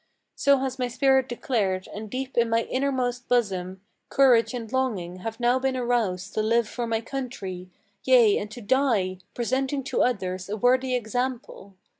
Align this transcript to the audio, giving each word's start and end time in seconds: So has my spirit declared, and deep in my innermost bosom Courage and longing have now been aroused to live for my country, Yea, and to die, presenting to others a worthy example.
So 0.35 0.57
has 0.57 0.79
my 0.79 0.87
spirit 0.87 1.29
declared, 1.29 1.87
and 1.93 2.09
deep 2.09 2.35
in 2.35 2.49
my 2.49 2.63
innermost 2.63 3.27
bosom 3.29 3.81
Courage 4.09 4.51
and 4.51 4.73
longing 4.73 5.17
have 5.17 5.39
now 5.39 5.59
been 5.59 5.77
aroused 5.77 6.33
to 6.33 6.41
live 6.41 6.67
for 6.67 6.87
my 6.87 7.01
country, 7.01 7.69
Yea, 8.03 8.39
and 8.39 8.49
to 8.49 8.61
die, 8.61 9.19
presenting 9.35 9.83
to 9.83 10.01
others 10.01 10.49
a 10.49 10.57
worthy 10.57 10.95
example. 10.95 11.75